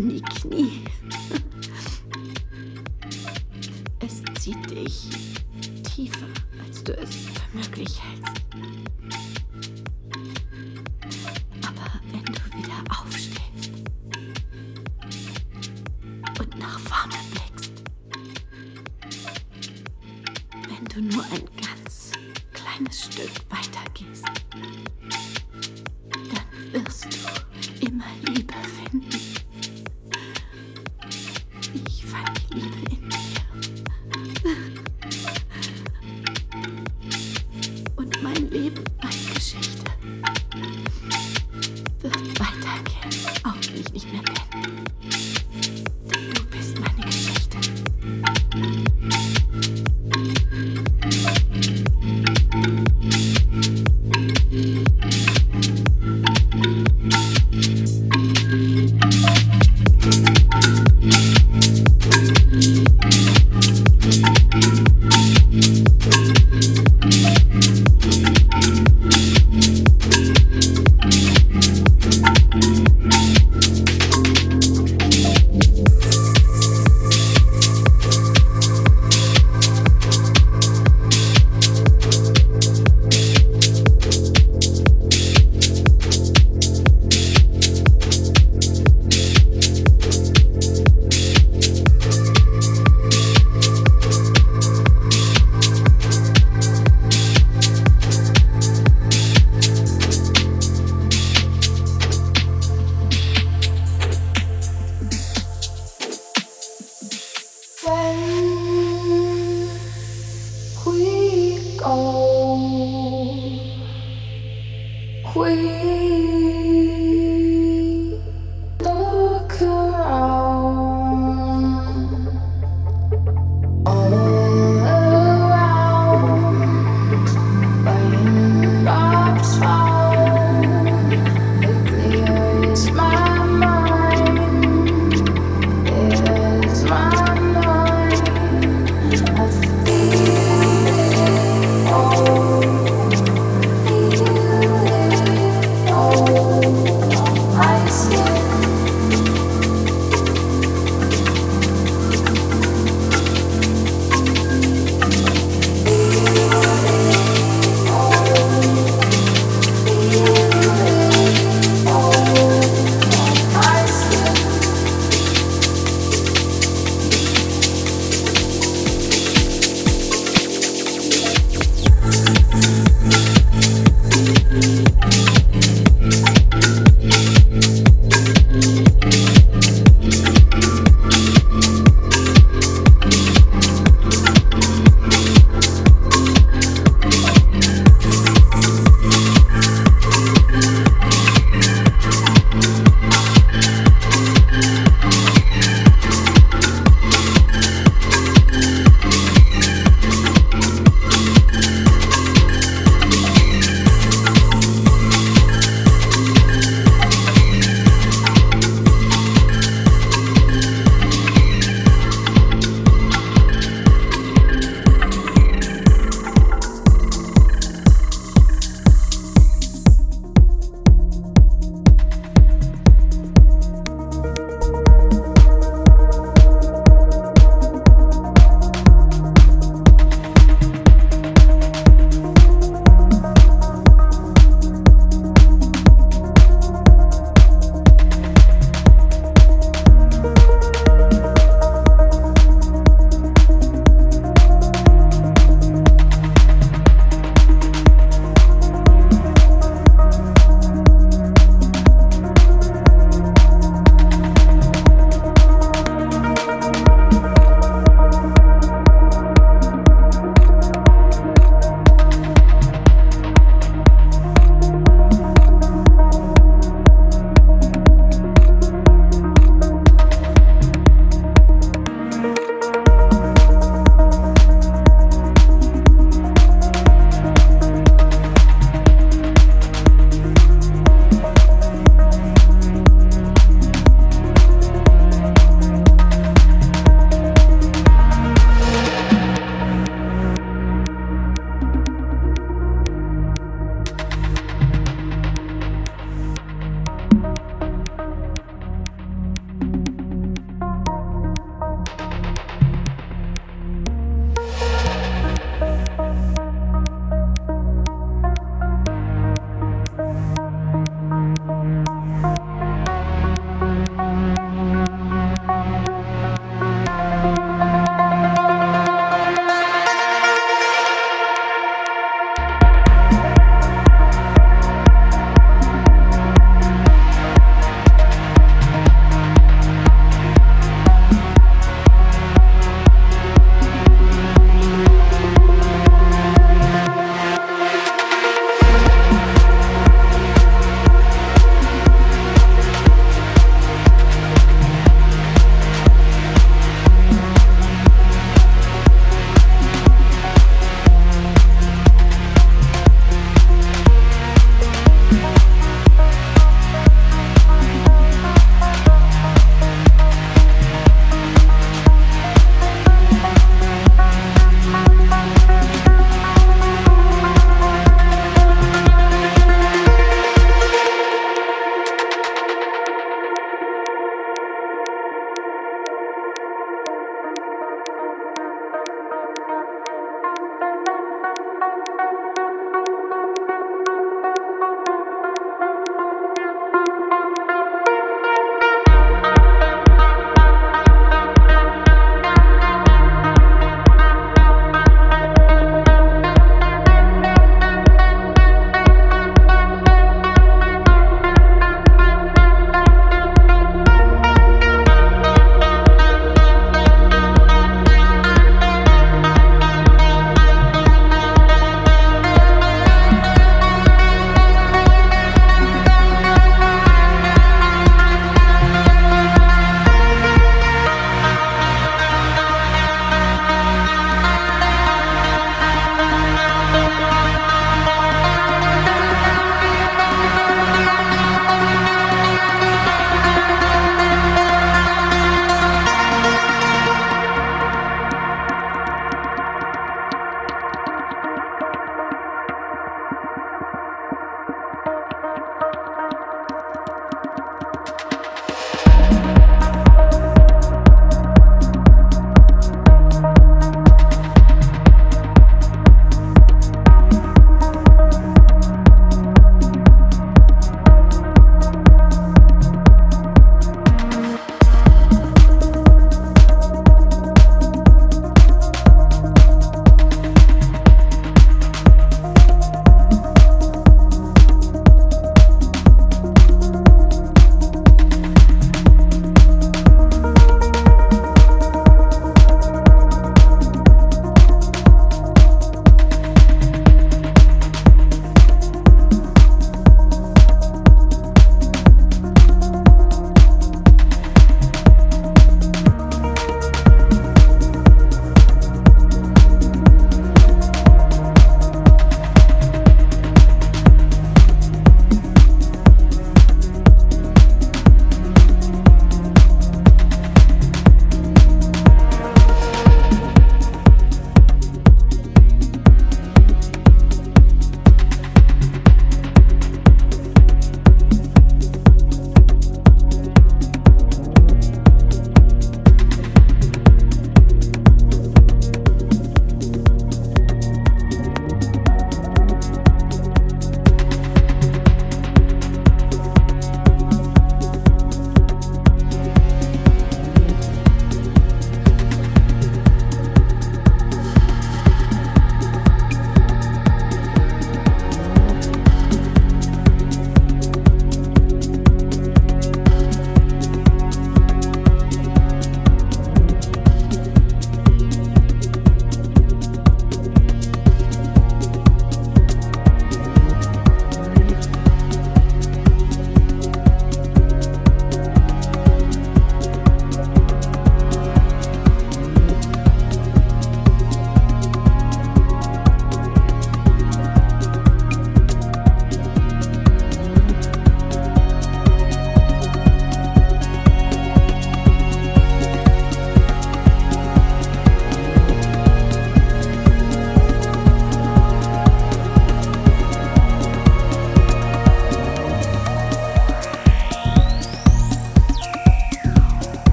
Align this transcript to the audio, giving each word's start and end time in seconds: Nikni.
Nikni. 0.00 0.89